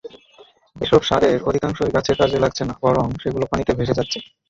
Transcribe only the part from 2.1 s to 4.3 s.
কাজে লাগছে না, বরং সেগুলো পানিতে ভেসে যাচ্ছে।